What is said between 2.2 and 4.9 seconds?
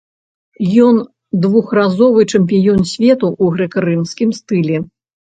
чэмпіён свету ў грэка-рымскім стылі.